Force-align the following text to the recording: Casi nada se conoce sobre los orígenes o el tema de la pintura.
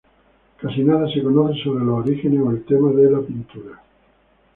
Casi 0.59 0.83
nada 0.83 1.07
se 1.13 1.21
conoce 1.21 1.61
sobre 1.63 1.85
los 1.85 1.99
orígenes 1.99 2.39
o 2.41 2.49
el 2.49 2.65
tema 2.65 2.91
de 2.91 3.11
la 3.11 3.21
pintura. 3.21 3.83